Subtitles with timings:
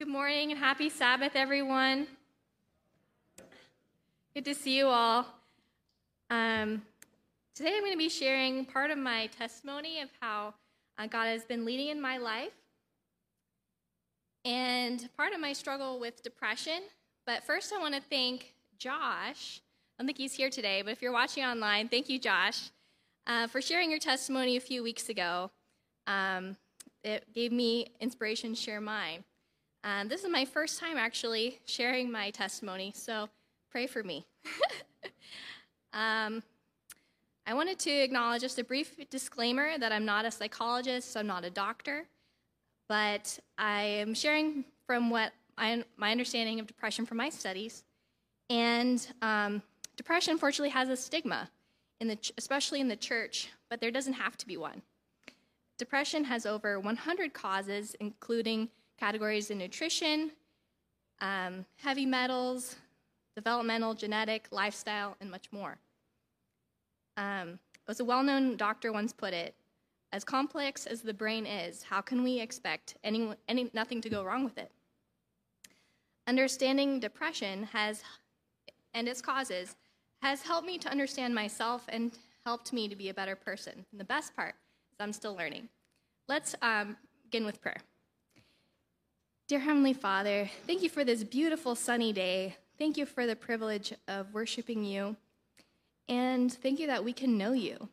[0.00, 2.06] Good morning and happy Sabbath, everyone.
[4.32, 5.26] Good to see you all.
[6.30, 6.80] Um,
[7.54, 10.54] today I'm going to be sharing part of my testimony of how
[10.96, 12.54] uh, God has been leading in my life
[14.46, 16.80] and part of my struggle with depression.
[17.26, 19.60] But first, I want to thank Josh.
[19.60, 22.70] I don't think he's here today, but if you're watching online, thank you, Josh,
[23.26, 25.50] uh, for sharing your testimony a few weeks ago.
[26.06, 26.56] Um,
[27.04, 29.24] it gave me inspiration to share mine.
[30.10, 33.28] This is my first time actually sharing my testimony, so
[33.70, 34.26] pray for me.
[35.92, 36.42] um,
[37.46, 41.44] I wanted to acknowledge just a brief disclaimer that I'm not a psychologist, I'm not
[41.44, 42.06] a doctor,
[42.88, 47.84] but I am sharing from what I, my understanding of depression from my studies.
[48.48, 49.62] And um,
[49.96, 51.48] depression, unfortunately, has a stigma,
[52.00, 54.82] in the, especially in the church, but there doesn't have to be one.
[55.78, 60.30] Depression has over 100 causes, including categories in nutrition,
[61.20, 62.76] um, heavy metals,
[63.34, 65.78] developmental, genetic, lifestyle, and much more.
[67.16, 69.54] Um, as a well known doctor once put it,
[70.12, 74.24] as complex as the brain is, how can we expect any, any, nothing to go
[74.24, 74.70] wrong with it?
[76.26, 78.02] Understanding depression has,
[78.92, 79.76] and its causes
[80.22, 82.12] has helped me to understand myself and
[82.44, 83.86] helped me to be a better person.
[83.90, 84.54] And the best part
[84.92, 85.68] is I'm still learning.
[86.28, 87.78] Let's um, begin with prayer.
[89.50, 92.54] Dear Heavenly Father, thank you for this beautiful sunny day.
[92.78, 95.16] Thank you for the privilege of worshiping you.
[96.08, 97.88] And thank you that we can know you.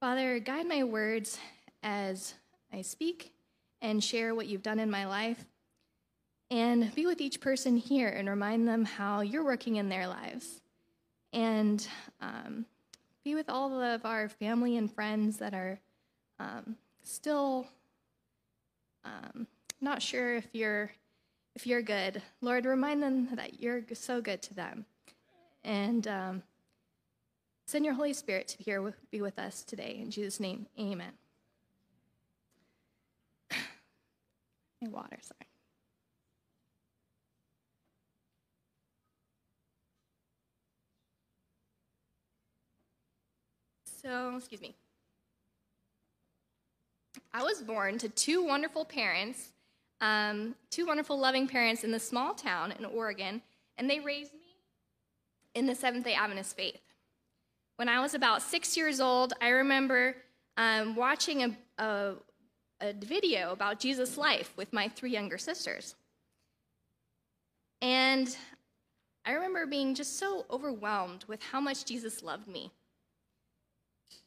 [0.00, 1.38] Father, guide my words
[1.84, 2.34] as
[2.72, 3.32] I speak
[3.80, 5.44] and share what you've done in my life.
[6.50, 10.62] And be with each person here and remind them how you're working in their lives.
[11.32, 11.86] And
[12.20, 12.66] um,
[13.22, 15.78] be with all of our family and friends that are
[16.40, 17.68] um, still
[19.04, 19.46] um,
[19.80, 20.90] not sure if you're
[21.54, 24.84] if you're good, Lord, remind them that you're so good to them,
[25.64, 26.42] and um,
[27.66, 29.98] send your Holy Spirit to be here be with us today.
[30.00, 31.12] In Jesus' name, Amen.
[34.82, 35.46] My water, sorry.
[44.02, 44.74] So, excuse me.
[47.32, 49.52] I was born to two wonderful parents
[50.00, 53.42] um, two wonderful, loving parents in this small town in Oregon,
[53.78, 54.40] and they raised me
[55.54, 56.80] in the Seventh day Adventist faith.
[57.76, 60.16] When I was about six years old, I remember
[60.56, 62.12] um, watching a, a,
[62.80, 65.94] a video about Jesus' life with my three younger sisters.
[67.82, 68.34] And
[69.24, 72.70] I remember being just so overwhelmed with how much Jesus loved me.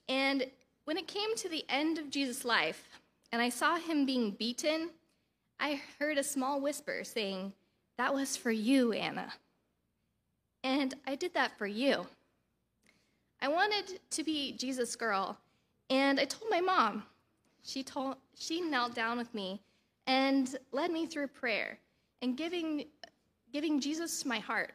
[0.08, 0.46] And
[0.86, 2.90] when it came to the end of Jesus' life,
[3.32, 4.90] and I saw him being beaten
[5.60, 7.54] I heard a small whisper saying,
[7.98, 9.34] That was for you, Anna.
[10.64, 12.06] And I did that for you.
[13.42, 15.38] I wanted to be Jesus' girl,
[15.90, 17.04] and I told my mom.
[17.64, 19.62] She, told, she knelt down with me
[20.08, 21.78] and led me through prayer
[22.22, 22.86] and giving,
[23.52, 24.74] giving Jesus my heart.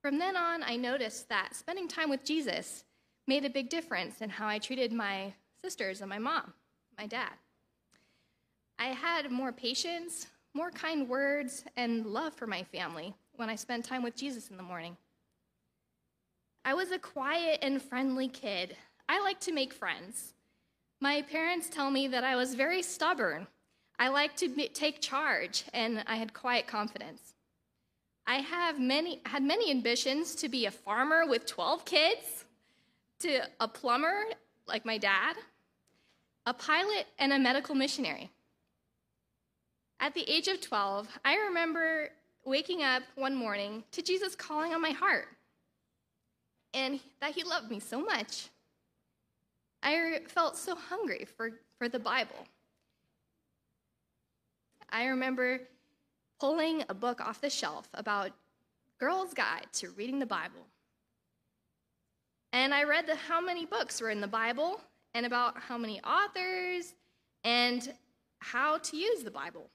[0.00, 2.84] From then on, I noticed that spending time with Jesus
[3.26, 6.52] made a big difference in how I treated my sisters and my mom,
[6.98, 7.30] my dad.
[8.82, 13.84] I had more patience, more kind words, and love for my family when I spent
[13.84, 14.96] time with Jesus in the morning.
[16.64, 18.76] I was a quiet and friendly kid.
[19.08, 20.34] I liked to make friends.
[21.00, 23.46] My parents tell me that I was very stubborn.
[24.00, 27.34] I liked to take charge, and I had quiet confidence.
[28.26, 32.46] I have many, had many ambitions to be a farmer with 12 kids,
[33.20, 34.24] to a plumber
[34.66, 35.36] like my dad,
[36.46, 38.32] a pilot, and a medical missionary.
[40.02, 42.08] At the age of 12, I remember
[42.44, 45.28] waking up one morning to Jesus calling on my heart
[46.74, 48.48] and that he loved me so much.
[49.80, 52.34] I felt so hungry for, for the Bible.
[54.90, 55.60] I remember
[56.40, 58.32] pulling a book off the shelf about
[58.98, 60.66] Girl's Guide to Reading the Bible.
[62.52, 64.80] And I read the, how many books were in the Bible
[65.14, 66.94] and about how many authors
[67.44, 67.94] and
[68.40, 69.70] how to use the Bible.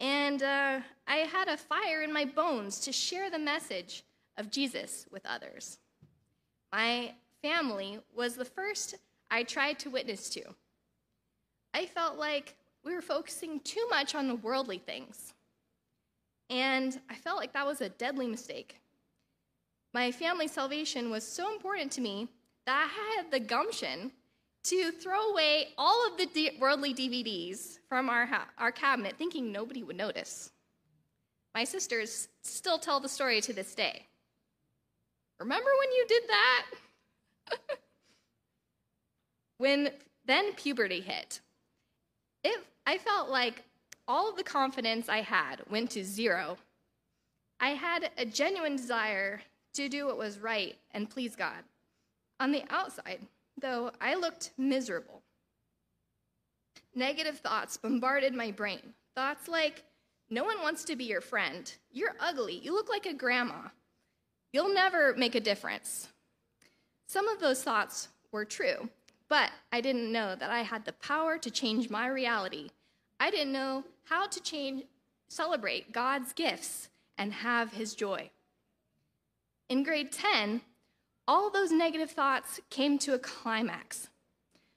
[0.00, 4.04] And uh, I had a fire in my bones to share the message
[4.36, 5.78] of Jesus with others.
[6.72, 8.96] My family was the first
[9.30, 10.42] I tried to witness to.
[11.72, 15.34] I felt like we were focusing too much on the worldly things.
[16.50, 18.80] And I felt like that was a deadly mistake.
[19.92, 22.28] My family's salvation was so important to me
[22.66, 24.12] that I had the gumption
[24.64, 28.28] to throw away all of the worldly DVDs from our,
[28.58, 30.50] our cabinet, thinking nobody would notice.
[31.54, 34.06] My sisters still tell the story to this day.
[35.38, 36.66] Remember when you did that?
[39.58, 39.90] when
[40.26, 41.40] then puberty hit,
[42.42, 43.64] it, I felt like
[44.08, 46.56] all of the confidence I had went to zero.
[47.60, 49.42] I had a genuine desire
[49.74, 51.64] to do what was right and please God.
[52.40, 53.20] On the outside,
[53.60, 55.22] though, I looked miserable.
[56.94, 58.94] Negative thoughts bombarded my brain.
[59.14, 59.82] Thoughts like,
[60.30, 61.72] no one wants to be your friend.
[61.90, 62.58] You're ugly.
[62.58, 63.68] You look like a grandma.
[64.52, 66.08] You'll never make a difference.
[67.06, 68.88] Some of those thoughts were true,
[69.28, 72.70] but I didn't know that I had the power to change my reality.
[73.20, 74.84] I didn't know how to change,
[75.28, 78.30] celebrate God's gifts and have his joy.
[79.68, 80.60] In grade 10,
[81.26, 84.08] all those negative thoughts came to a climax.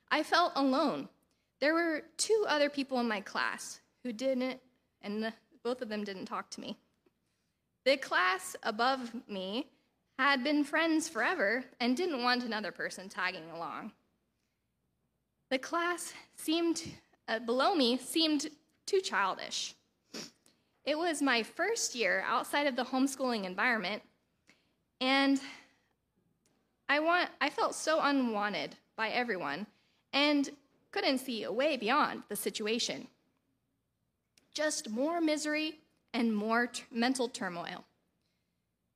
[0.10, 1.10] I felt alone.
[1.60, 4.60] There were two other people in my class who didn't,
[5.02, 5.34] and
[5.64, 6.78] both of them didn't talk to me.
[7.84, 9.68] The class above me
[10.20, 13.92] had been friends forever and didn't want another person tagging along.
[15.50, 16.84] The class seemed,
[17.28, 18.50] uh, below me, seemed
[18.86, 19.74] too childish.
[20.84, 24.02] It was my first year outside of the homeschooling environment,
[25.02, 25.40] and
[26.90, 29.68] I, want, I felt so unwanted by everyone
[30.14, 30.50] and
[30.92, 33.08] couldn't see a way beyond the situation.
[34.54, 35.80] Just more misery
[36.14, 37.84] and more t- mental turmoil.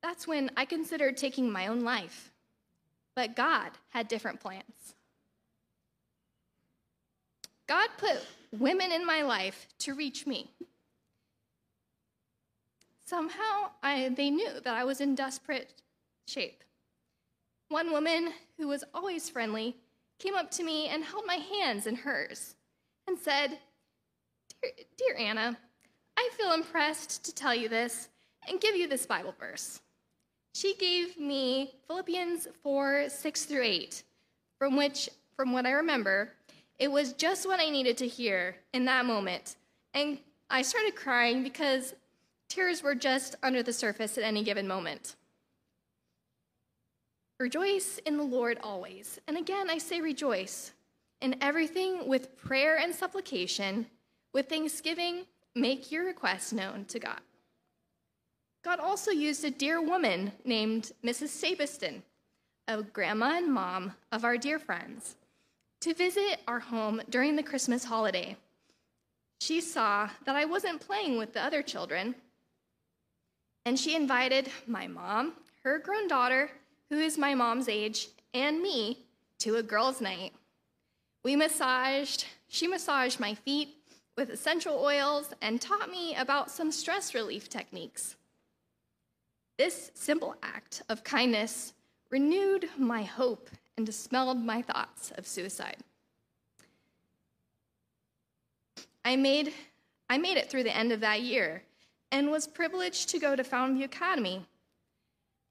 [0.02, 2.32] That's when I considered taking my own life.
[3.16, 4.96] But God had different plans.
[7.68, 8.26] God put
[8.58, 10.50] women in my life to reach me.
[13.06, 15.74] Somehow I, they knew that I was in desperate
[16.26, 16.64] shape.
[17.72, 19.78] One woman who was always friendly
[20.20, 22.56] came up to me and held my hands in hers
[23.08, 23.60] and said,
[24.62, 25.58] Dear, Dear Anna,
[26.18, 28.10] I feel impressed to tell you this
[28.50, 29.80] and give you this Bible verse.
[30.54, 34.04] She gave me Philippians 4 6 through 8,
[34.60, 35.08] from which,
[35.38, 36.34] from what I remember,
[36.78, 39.56] it was just what I needed to hear in that moment.
[39.94, 40.18] And
[40.50, 41.96] I started crying because
[42.50, 45.16] tears were just under the surface at any given moment.
[47.42, 49.20] Rejoice in the Lord always.
[49.28, 50.74] And again, I say rejoice.
[51.22, 53.88] In everything with prayer and supplication,
[54.32, 57.20] with thanksgiving, make your requests known to God.
[58.64, 61.30] God also used a dear woman named Mrs.
[61.30, 62.04] Sabiston,
[62.68, 65.16] a grandma and mom of our dear friends,
[65.80, 68.38] to visit our home during the Christmas holiday.
[69.40, 72.14] She saw that I wasn't playing with the other children,
[73.66, 75.34] and she invited my mom,
[75.64, 76.52] her grown daughter,
[76.92, 79.06] who is my mom's age, and me
[79.40, 80.34] to a girls' night.
[81.24, 83.78] We massaged, she massaged my feet
[84.18, 88.18] with essential oils and taught me about some stress relief techniques.
[89.58, 91.74] This simple act of kindness
[92.10, 95.78] renewed my hope and dispelled my thoughts of suicide.
[99.06, 99.54] I made,
[100.10, 101.64] I made it through the end of that year
[102.12, 104.46] and was privileged to go to Fountainview Academy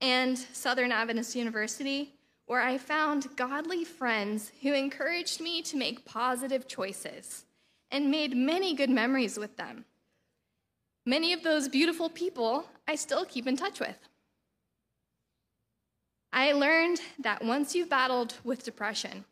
[0.00, 2.14] and Southern Adventist University,
[2.47, 7.44] where I found godly friends who encouraged me to make positive choices
[7.91, 9.85] and made many good memories with them.
[11.06, 13.97] Many of those beautiful people I still keep in touch with.
[16.33, 19.25] I learned that once you've battled with depression,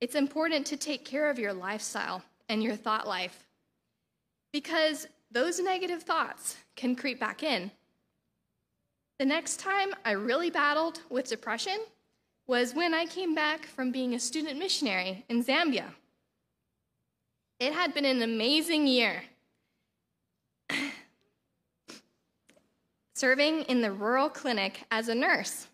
[0.00, 3.46] it's important to take care of your lifestyle and your thought life
[4.52, 7.70] because those negative thoughts can creep back in
[9.18, 11.78] the next time I really battled with depression
[12.46, 15.86] was when I came back from being a student missionary in Zambia.
[17.58, 19.22] It had been an amazing year.
[23.14, 25.68] Serving in the rural clinic as a nurse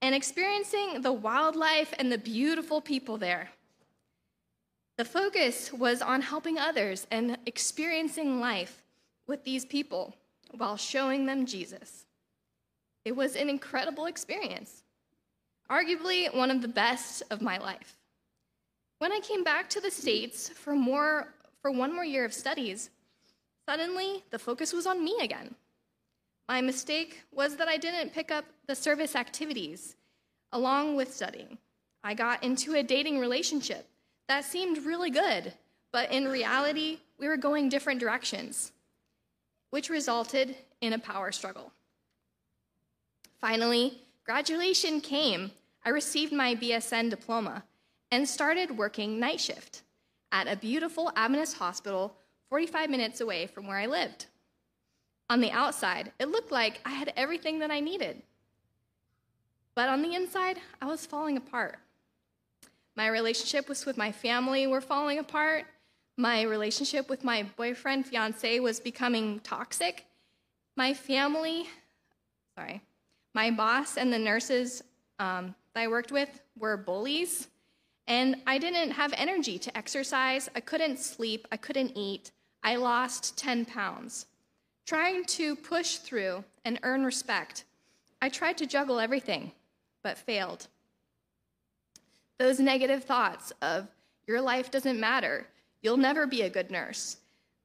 [0.00, 3.50] and experiencing the wildlife and the beautiful people there.
[4.96, 8.82] The focus was on helping others and experiencing life
[9.26, 10.16] with these people
[10.56, 12.07] while showing them Jesus.
[13.08, 14.82] It was an incredible experience,
[15.70, 17.96] arguably one of the best of my life.
[18.98, 22.90] When I came back to the States for, more, for one more year of studies,
[23.66, 25.54] suddenly the focus was on me again.
[26.50, 29.96] My mistake was that I didn't pick up the service activities
[30.52, 31.56] along with studying.
[32.04, 33.88] I got into a dating relationship
[34.28, 35.54] that seemed really good,
[35.92, 38.70] but in reality, we were going different directions,
[39.70, 41.72] which resulted in a power struggle.
[43.40, 45.50] Finally, graduation came.
[45.84, 47.64] I received my BSN diploma,
[48.10, 49.82] and started working night shift
[50.32, 52.14] at a beautiful Adventist hospital
[52.50, 54.26] 45 minutes away from where I lived.
[55.30, 58.22] On the outside, it looked like I had everything that I needed.
[59.74, 61.78] But on the inside, I was falling apart.
[62.96, 65.66] My relationships with my family were falling apart.
[66.16, 70.06] My relationship with my boyfriend, fiance, was becoming toxic.
[70.76, 71.68] My family,
[72.56, 72.82] sorry,
[73.38, 74.82] my boss and the nurses
[75.20, 77.46] um, that I worked with were bullies.
[78.08, 80.48] And I didn't have energy to exercise.
[80.56, 81.46] I couldn't sleep.
[81.52, 82.32] I couldn't eat.
[82.64, 84.26] I lost 10 pounds.
[84.86, 87.62] Trying to push through and earn respect,
[88.20, 89.52] I tried to juggle everything,
[90.02, 90.66] but failed.
[92.40, 93.86] Those negative thoughts of,
[94.26, 95.46] your life doesn't matter,
[95.80, 97.18] you'll never be a good nurse,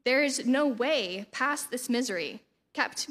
[0.05, 3.09] there is no way past this misery, kept,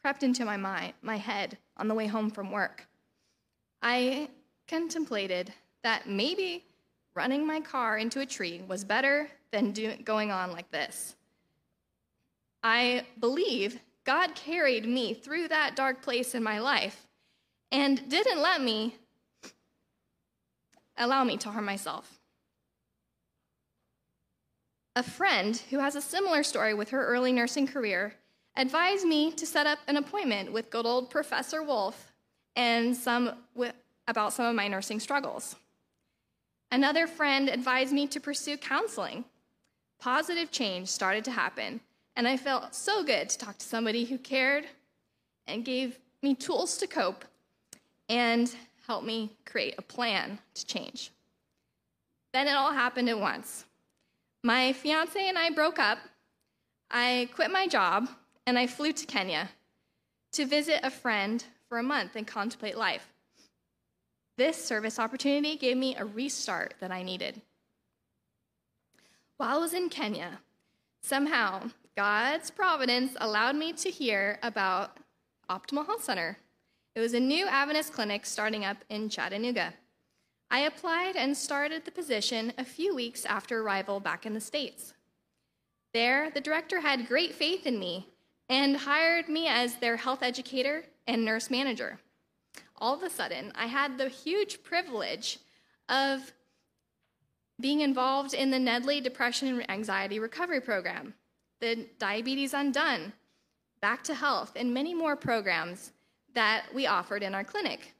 [0.00, 2.86] crept into my mind, my head on the way home from work.
[3.82, 4.28] I
[4.66, 6.64] contemplated that maybe
[7.14, 11.14] running my car into a tree was better than do, going on like this.
[12.62, 17.06] I believe God carried me through that dark place in my life
[17.70, 18.94] and didn't let me
[20.96, 22.18] allow me to harm myself.
[24.96, 28.14] A friend who has a similar story with her early nursing career
[28.58, 32.12] advised me to set up an appointment with good old Professor Wolf
[32.56, 33.72] and some with,
[34.08, 35.54] about some of my nursing struggles.
[36.72, 39.24] Another friend advised me to pursue counseling.
[40.00, 41.80] Positive change started to happen,
[42.16, 44.64] and I felt so good to talk to somebody who cared
[45.46, 47.24] and gave me tools to cope
[48.08, 48.54] and
[48.86, 51.12] help me create a plan to change.
[52.32, 53.64] Then it all happened at once.
[54.42, 55.98] My fiance and I broke up.
[56.90, 58.08] I quit my job
[58.48, 59.50] and I flew to Kenya
[60.32, 63.12] to visit a friend for a month and contemplate life.
[64.38, 67.42] This service opportunity gave me a restart that I needed.
[69.36, 70.38] While I was in Kenya,
[71.02, 74.96] somehow God's providence allowed me to hear about
[75.50, 76.38] Optimal Health Center.
[76.94, 79.74] It was a new Adventist clinic starting up in Chattanooga.
[80.50, 84.94] I applied and started the position a few weeks after arrival back in the States.
[85.92, 88.06] There, the director had great faith in me
[88.48, 91.98] and hired me as their health educator and nurse manager.
[92.78, 95.38] All of a sudden, I had the huge privilege
[95.88, 96.32] of
[97.60, 101.14] being involved in the Nedley Depression and Anxiety Recovery Program
[101.60, 103.12] the Diabetes Undone,
[103.80, 105.90] Back to Health, and many more programs
[106.34, 107.94] that we offered in our clinic.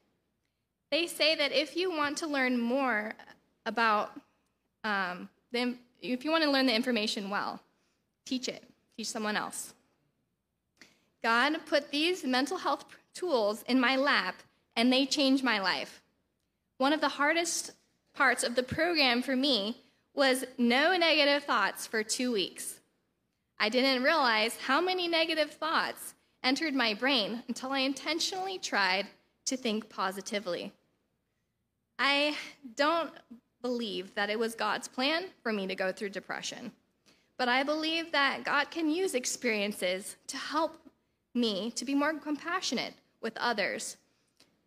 [0.91, 3.13] They say that if you want to learn more
[3.65, 4.11] about
[4.85, 7.59] um, the, if you want to learn the information well,
[8.25, 8.63] teach it,
[8.95, 9.73] teach someone else.
[11.23, 14.35] God put these mental health tools in my lap,
[14.75, 16.01] and they changed my life.
[16.77, 17.71] One of the hardest
[18.13, 19.81] parts of the program for me
[20.13, 22.79] was no negative thoughts for two weeks.
[23.59, 29.07] I didn't realize how many negative thoughts entered my brain until I intentionally tried
[29.45, 30.71] to think positively.
[31.97, 32.37] I
[32.75, 33.11] don't
[33.61, 36.71] believe that it was God's plan for me to go through depression,
[37.37, 40.79] but I believe that God can use experiences to help
[41.33, 43.97] me to be more compassionate with others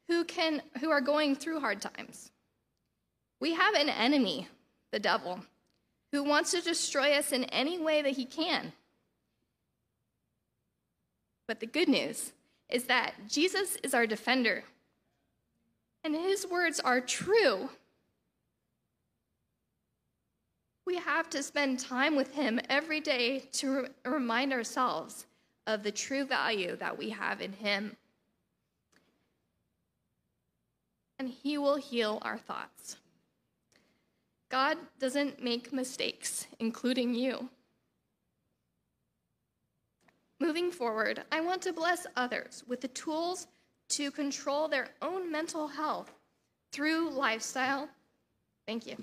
[0.09, 2.31] who can who are going through hard times.
[3.41, 4.49] We have an enemy,
[4.93, 5.41] the devil,
[6.13, 8.73] who wants to destroy us in any way that he can.
[11.49, 12.33] But the good news
[12.69, 14.65] is that Jesus is our defender,
[16.05, 17.69] and his words are true.
[20.87, 25.27] We have to spend time with him every day to re- remind ourselves
[25.67, 27.97] of the true value that we have in him.
[31.19, 32.97] And he will heal our thoughts.
[34.49, 37.49] God doesn't make mistakes, including you.
[40.41, 43.47] Moving forward, I want to bless others with the tools
[43.91, 46.11] to control their own mental health
[46.73, 47.89] through lifestyle.
[48.67, 48.97] Thank you.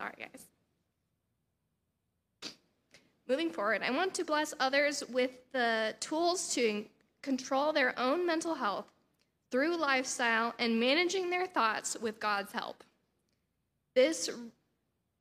[0.00, 0.53] Sorry, guys.
[3.26, 6.84] Moving forward, I want to bless others with the tools to
[7.22, 8.86] control their own mental health
[9.50, 12.84] through lifestyle and managing their thoughts with God's help.
[13.94, 14.28] This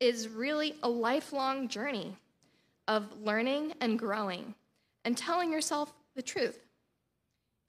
[0.02, 2.18] is really a lifelong journey
[2.90, 4.56] of learning and growing
[5.06, 6.60] and telling yourself the truth.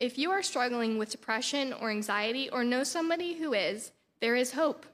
[0.01, 4.53] If you are struggling with depression or anxiety or know somebody who is, there is
[4.53, 4.85] hope.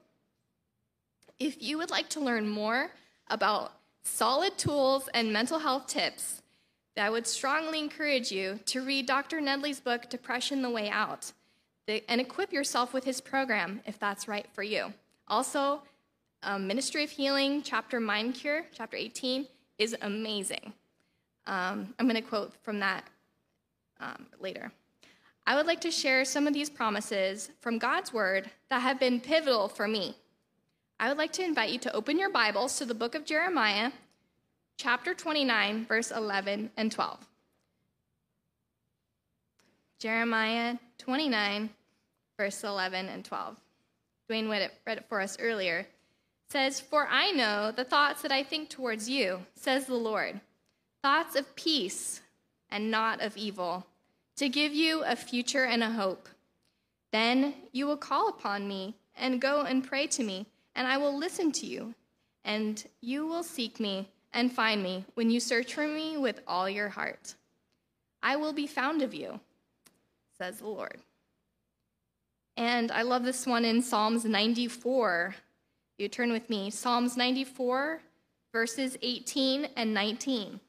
[1.38, 2.90] If you would like to learn more
[3.28, 6.42] about solid tools and mental health tips
[6.96, 9.40] that I would strongly encourage you to read Dr.
[9.40, 11.32] Nedley's book, Depression The Way Out,
[12.08, 14.92] and equip yourself with his program if that's right for you.
[15.28, 15.82] Also,
[16.42, 19.46] um, Ministry of Healing, chapter Mind Cure, chapter 18,
[19.78, 20.72] is amazing.
[21.46, 23.04] Um, I'm going to quote from that
[24.00, 24.72] um, later.
[25.46, 29.20] I would like to share some of these promises from God's Word that have been
[29.20, 30.14] pivotal for me.
[31.02, 33.90] I would like to invite you to open your Bibles to the book of Jeremiah,
[34.76, 37.26] chapter 29, verse 11 and 12.
[39.98, 41.70] Jeremiah 29,
[42.36, 43.56] verse 11 and 12.
[44.28, 45.78] Dwayne read it, for us earlier.
[45.78, 45.88] It
[46.50, 50.38] says, For I know the thoughts that I think towards you, says the Lord,
[51.00, 52.20] thoughts of peace
[52.70, 53.86] and not of evil,
[54.36, 56.28] to give you a future and a hope.
[57.10, 60.44] Then you will call upon me and go and pray to me,
[60.80, 61.94] and I will listen to you,
[62.42, 66.70] and you will seek me and find me when you search for me with all
[66.70, 67.34] your heart.
[68.22, 69.40] I will be found of you,
[70.38, 70.96] says the Lord.
[72.56, 75.34] And I love this one in Psalms 94.
[75.98, 78.00] You turn with me, Psalms 94,
[78.50, 80.60] verses 18 and 19.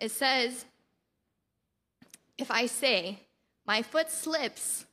[0.00, 0.66] It says,
[2.36, 3.20] If I say,
[3.66, 4.84] My foot slips,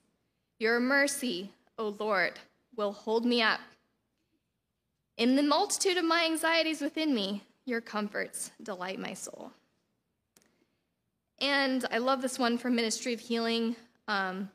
[0.58, 2.40] your mercy, O Lord,
[2.78, 3.60] will hold me up.
[5.18, 9.52] In the multitude of my anxieties within me, your comforts delight my soul.
[11.40, 13.76] And I love this one from Ministry of Healing,
[14.08, 14.50] um,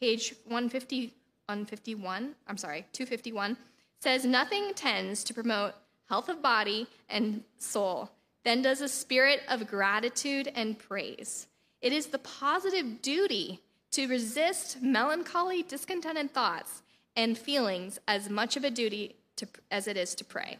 [0.00, 1.06] page 150,
[1.46, 2.34] 151.
[2.46, 3.56] I'm sorry, 251.
[4.00, 5.74] Says, Nothing tends to promote
[6.08, 8.10] health of body and soul
[8.44, 11.46] than does a spirit of gratitude and praise.
[11.80, 13.60] It is the positive duty
[13.92, 16.82] to resist melancholy, discontented thoughts
[17.16, 20.58] and feelings as much of a duty to, as it is to pray.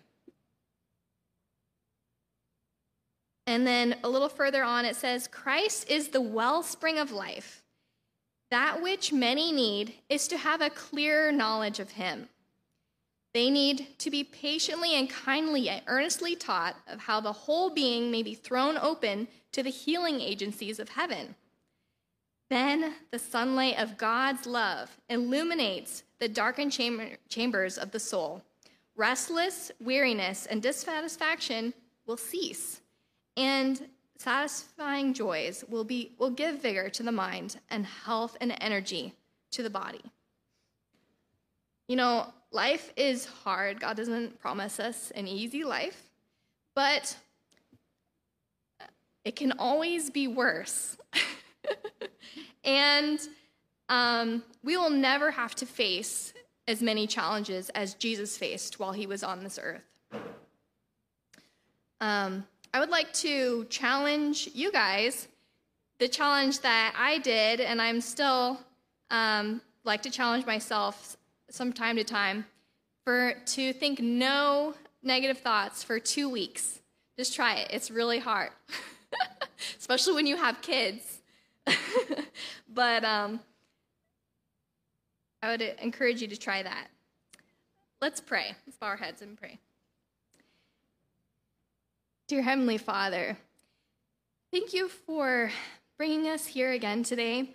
[3.47, 7.63] And then a little further on, it says, Christ is the wellspring of life.
[8.51, 12.29] That which many need is to have a clearer knowledge of him.
[13.35, 18.11] They need to be patiently and kindly and earnestly taught of how the whole being
[18.11, 21.35] may be thrown open to the healing agencies of heaven.
[22.49, 28.43] Then the sunlight of God's love illuminates the darkened chamber, chambers of the soul.
[28.97, 31.75] Restless, weariness, and dissatisfaction
[32.07, 32.81] will cease
[33.37, 39.15] and satisfying joys will, be, will give vigor to the mind and health and energy
[39.51, 40.01] to the body.
[41.89, 43.81] You know, life is hard.
[43.81, 46.11] God doesn't promise us an easy life,
[46.75, 47.17] but
[49.25, 50.97] it can always be worse.
[52.65, 53.19] and
[53.89, 56.34] um, we will never have to face
[56.67, 59.83] as many challenges as Jesus faced while he was on this earth.
[62.01, 65.29] Um, I would like to challenge you guys
[65.99, 68.59] the challenge that I did, and I'm still
[69.11, 71.17] um, like to challenge myself
[71.53, 72.47] from time to time
[73.05, 76.81] for to think no negative thoughts for two weeks.
[77.17, 77.69] Just try it.
[77.71, 78.51] It's really hard,
[79.79, 81.23] especially when you have kids.
[82.75, 83.41] but um,
[85.45, 86.87] I would encourage you to try that.
[88.01, 88.55] Let's pray.
[88.67, 89.59] Let's bow our heads and pray.
[92.29, 93.37] Dear Heavenly Father,
[94.51, 95.51] thank you for
[95.99, 97.51] bringing us here again today.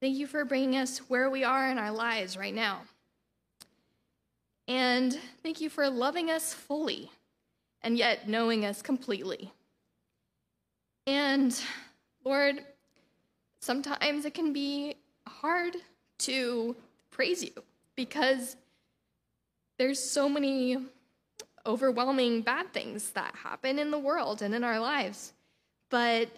[0.00, 2.80] Thank you for bringing us where we are in our lives right now.
[4.66, 7.10] And thank you for loving us fully
[7.82, 9.52] and yet knowing us completely.
[11.06, 11.54] And
[12.24, 12.64] Lord,
[13.60, 14.96] sometimes it can be
[15.28, 15.76] hard
[16.18, 16.76] to
[17.10, 17.52] praise you
[17.94, 18.56] because
[19.78, 20.78] there's so many
[21.66, 25.32] overwhelming bad things that happen in the world and in our lives.
[25.90, 26.28] But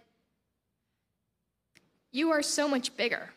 [2.11, 3.31] you are so much bigger.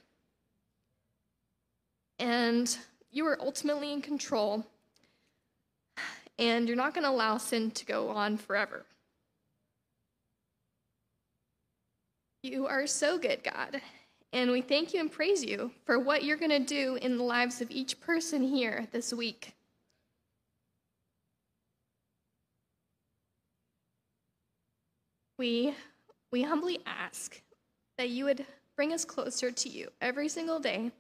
[2.20, 2.76] And
[3.12, 4.66] you are ultimately in control.
[6.40, 8.86] And you're not going to allow sin to go on forever.
[12.44, 13.82] You are so good, God.
[14.34, 17.24] And we thank you and praise you for what you're going to do in the
[17.24, 19.54] lives of each person here this week.
[25.42, 25.74] we,
[26.32, 27.42] we humbly ask
[27.98, 30.92] that you would bring us closer to you every single day.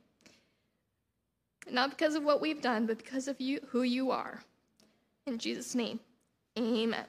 [1.70, 4.42] Not because of what we've done, but because of you, who you are.
[5.28, 6.00] In Jesus' name,
[6.58, 7.06] amen.